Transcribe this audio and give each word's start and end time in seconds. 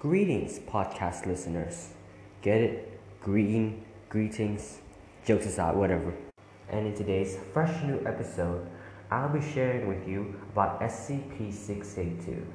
Greetings, 0.00 0.60
podcast 0.60 1.26
listeners. 1.26 1.88
Get 2.40 2.60
it? 2.60 3.00
Greeting, 3.20 3.84
greetings, 4.08 4.78
jokes 5.24 5.46
aside, 5.46 5.74
whatever. 5.74 6.14
And 6.68 6.86
in 6.86 6.94
today's 6.94 7.36
fresh 7.52 7.82
new 7.82 8.00
episode, 8.06 8.64
I'll 9.10 9.28
be 9.28 9.40
sharing 9.40 9.88
with 9.88 10.06
you 10.06 10.36
about 10.52 10.80
SCP 10.82 11.52
682. 11.52 12.46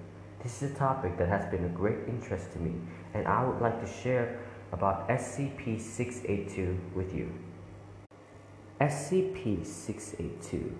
This 0.41 0.63
is 0.63 0.71
a 0.71 0.75
topic 0.75 1.17
that 1.17 1.27
has 1.27 1.45
been 1.51 1.65
of 1.65 1.75
great 1.75 2.07
interest 2.07 2.53
to 2.53 2.59
me, 2.59 2.75
and 3.13 3.27
I 3.27 3.43
would 3.43 3.59
like 3.59 3.77
to 3.81 3.91
share 3.91 4.39
about 4.71 5.09
SCP 5.09 5.81
682 5.81 6.79
with 6.95 7.13
you. 7.13 7.29
SCP 8.79 9.65
682, 9.65 10.73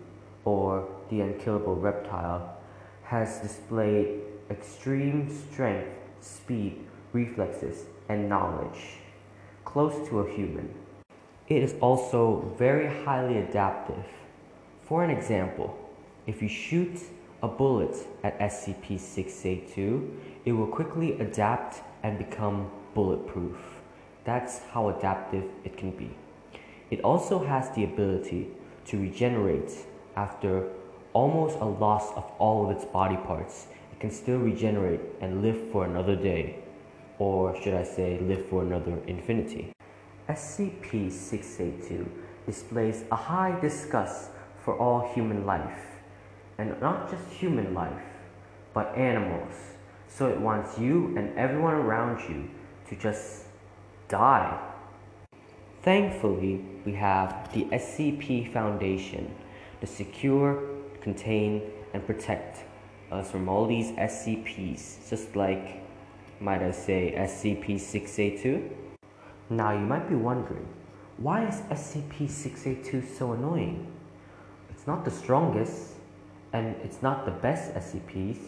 or 0.46 0.88
the 1.10 1.20
Unkillable 1.20 1.76
Reptile, 1.76 2.56
has 3.04 3.40
displayed 3.40 4.22
extreme 4.50 5.30
strength, 5.30 5.90
speed, 6.24 6.80
reflexes, 7.12 7.86
and 8.10 8.30
knowledge, 8.30 8.98
close 9.66 10.08
to 10.08 10.20
a 10.20 10.32
human. 10.32 10.74
It 11.48 11.62
is 11.62 11.76
also 11.82 12.54
very 12.58 13.04
highly 13.04 13.38
adaptive. 13.38 14.06
For 14.82 15.04
an 15.04 15.10
example, 15.10 15.78
if 16.26 16.42
you 16.42 16.48
shoot 16.48 17.00
a 17.42 17.48
bullet 17.48 17.96
at 18.24 18.40
SCP 18.40 19.00
682, 19.00 20.20
it 20.46 20.54
will 20.54 20.68
quickly 20.68 21.20
adapt 21.20 21.82
and 22.04 22.18
become 22.18 22.72
bulletproof. 22.94 23.58
That's 24.24 24.60
how 24.72 24.90
adaptive 24.90 25.44
it 25.66 25.76
can 25.76 25.92
be. 25.92 26.16
It 26.90 27.02
also 27.02 27.44
has 27.44 27.70
the 27.76 27.84
ability 27.84 28.50
to 28.86 29.02
regenerate 29.02 29.72
after 30.16 30.70
almost 31.14 31.58
a 31.60 31.66
loss 31.66 32.14
of 32.14 32.24
all 32.40 32.66
of 32.70 32.76
its 32.76 32.86
body 32.86 33.18
parts. 33.18 33.68
Can 34.04 34.12
still 34.12 34.40
regenerate 34.40 35.00
and 35.22 35.42
live 35.42 35.72
for 35.72 35.86
another 35.86 36.18
day, 36.18 36.58
or 37.20 37.56
should 37.62 37.74
I 37.74 37.84
say, 37.84 38.20
live 38.20 38.46
for 38.48 38.62
another 38.62 39.00
infinity. 39.08 39.72
SCP 40.28 41.10
682 41.10 42.12
displays 42.46 43.06
a 43.14 43.16
high 43.16 43.58
disgust 43.62 44.32
for 44.62 44.78
all 44.78 45.10
human 45.14 45.46
life, 45.46 46.02
and 46.58 46.78
not 46.82 47.10
just 47.10 47.30
human 47.30 47.74
life, 47.74 48.04
but 48.74 48.94
animals. 48.98 49.54
So 50.10 50.28
it 50.28 50.38
wants 50.38 50.78
you 50.78 51.16
and 51.16 51.34
everyone 51.38 51.76
around 51.76 52.30
you 52.30 52.50
to 52.90 52.98
just 52.98 53.46
die. 54.10 54.60
Thankfully, 55.82 56.66
we 56.86 56.92
have 56.96 57.54
the 57.54 57.64
SCP 57.72 58.52
Foundation 58.52 59.34
to 59.80 59.88
secure, 59.88 60.62
contain, 61.00 61.62
and 61.94 62.06
protect 62.06 62.66
us 63.14 63.30
from 63.32 63.48
all 63.48 63.68
these 63.68 63.92
SCPs, 63.92 65.10
just 65.10 65.36
like, 65.36 65.82
might 66.40 66.62
I 66.62 66.72
say, 66.72 67.14
SCP 67.16 67.80
682. 67.80 68.70
Now, 69.50 69.72
you 69.74 69.86
might 69.86 70.10
be 70.10 70.16
wondering, 70.16 70.68
why 71.18 71.48
is 71.48 71.62
SCP 71.80 72.30
682 72.30 73.06
so 73.16 73.34
annoying? 73.34 73.88
It's 74.70 74.88
not 74.88 75.06
the 75.06 75.12
strongest, 75.12 75.92
and 76.54 76.76
it's 76.84 77.02
not 77.02 77.26
the 77.26 77.32
best 77.32 77.74
SCPs, 77.74 78.40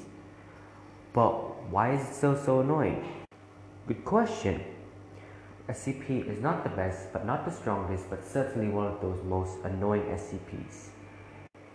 but 1.13 1.31
why 1.69 1.93
is 1.93 2.01
it 2.09 2.15
so, 2.15 2.35
so 2.35 2.61
annoying? 2.61 3.05
Good 3.87 4.03
question. 4.03 4.63
SCP 5.69 6.27
is 6.29 6.41
not 6.41 6.63
the 6.63 6.69
best, 6.69 7.13
but 7.13 7.25
not 7.25 7.45
the 7.45 7.51
strongest, 7.51 8.09
but 8.09 8.25
certainly 8.25 8.69
one 8.69 8.87
of 8.87 9.01
those 9.01 9.23
most 9.23 9.57
annoying 9.63 10.03
SCPs. 10.03 10.89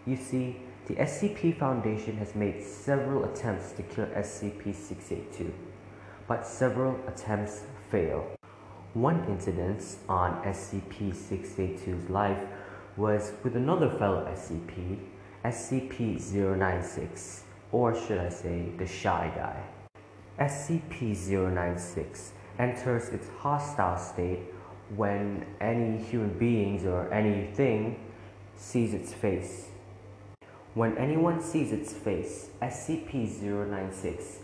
You 0.07 0.17
see, 0.17 0.57
the 0.87 0.95
SCP 0.95 1.57
Foundation 1.59 2.17
has 2.17 2.35
made 2.35 2.63
several 2.63 3.25
attempts 3.25 3.73
to 3.73 3.83
kill 3.83 4.07
SCP-682, 4.07 5.53
but 6.27 6.47
several 6.47 6.99
attempts 7.07 7.65
fail. 7.91 8.27
One 8.95 9.25
incident 9.27 9.83
on 10.09 10.43
SCP-682's 10.43 12.11
life 12.11 12.43
was 12.97 13.33
with 13.45 13.57
another 13.57 13.89
fellow 13.89 14.27
SCP, 14.33 14.99
SCP-096, 15.45 17.43
or 17.73 17.95
should 17.95 18.19
I 18.19 18.29
say, 18.29 18.73
the 18.77 18.87
Shy 18.87 19.31
Guy. 19.37 19.63
SCP-096 20.41 22.31
enters 22.59 23.11
its 23.11 23.29
hostile 23.39 23.97
state 23.97 24.41
when 24.97 25.47
any 25.61 26.03
human 26.03 26.37
beings 26.39 26.85
or 26.85 27.13
anything 27.13 27.97
sees 28.57 28.93
its 28.93 29.13
face. 29.15 29.69
When 30.75 30.97
anyone 30.99 31.43
sees 31.43 31.73
its 31.73 31.93
face, 31.93 32.51
SCP-096 32.63 34.37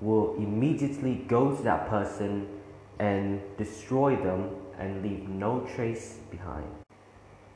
will 0.00 0.34
immediately 0.36 1.16
go 1.28 1.54
to 1.54 1.62
that 1.64 1.90
person 1.90 2.48
and 2.98 3.42
destroy 3.58 4.16
them 4.16 4.56
and 4.78 5.02
leave 5.02 5.28
no 5.28 5.68
trace 5.74 6.20
behind. 6.30 6.64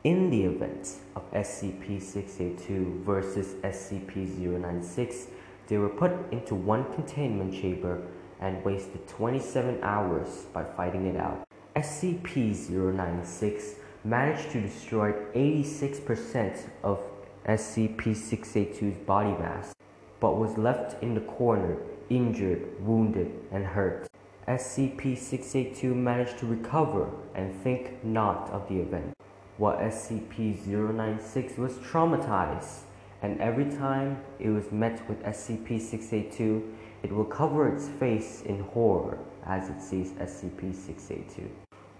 In 0.05 0.29
the 0.29 0.43
event 0.43 0.97
of 1.17 1.33
SCP-682 1.33 3.05
versus 3.05 3.55
SCP-096, 3.65 5.29
they 5.69 5.79
were 5.79 5.89
put 5.89 6.13
into 6.31 6.55
one 6.55 6.93
containment 6.93 7.55
chamber 7.55 8.03
and 8.39 8.63
wasted 8.63 9.09
27 9.09 9.79
hours 9.83 10.45
by 10.53 10.65
fighting 10.65 11.07
it 11.07 11.17
out. 11.17 11.47
SCP-096 11.75 13.77
managed 14.05 14.51
to 14.51 14.61
destroy 14.61 15.13
86% 15.35 16.69
of 16.83 17.01
SCP-682's 17.47 18.99
body 19.07 19.31
mass, 19.31 19.75
but 20.21 20.39
was 20.39 20.59
left 20.59 21.03
in 21.03 21.15
the 21.15 21.21
corner, 21.21 21.79
injured, 22.09 22.81
wounded, 22.85 23.33
and 23.51 23.65
hurt. 23.65 24.07
SCP-682 24.49 25.95
managed 25.95 26.39
to 26.39 26.47
recover 26.47 27.11
and 27.35 27.55
think 27.63 28.05
not 28.05 28.51
of 28.51 28.69
the 28.69 28.77
event, 28.77 29.15
while 29.59 29.79
SCP-096 29.79 31.57
was 31.59 31.75
traumatized, 31.75 32.81
and 33.23 33.41
every 33.41 33.67
time 33.67 34.21
it 34.39 34.49
was 34.49 34.73
met 34.73 35.07
with 35.09 35.23
SCP-682, 35.23 36.73
it 37.03 37.13
will 37.13 37.25
cover 37.25 37.69
its 37.75 37.89
face 37.89 38.43
in 38.43 38.61
horror 38.61 39.19
as 39.47 39.69
it 39.69 39.81
sees 39.81 40.13
SCP-682. 40.13 41.49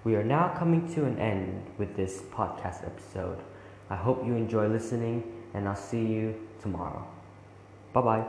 We 0.03 0.17
are 0.17 0.25
now 0.25 0.49
coming 0.57 0.93
to 0.95 1.05
an 1.05 1.19
end 1.19 1.63
with 1.79 1.95
this 1.97 2.23
podcast 2.33 2.85
episode. 2.87 3.39
I 3.91 3.97
hope 3.97 4.25
you 4.25 4.35
enjoy 4.35 4.69
listening, 4.69 5.25
and 5.53 5.69
I'll 5.69 5.77
see 5.77 6.05
you 6.07 6.35
tomorrow. 6.63 7.05
Bye 7.93 8.01
bye. 8.03 8.25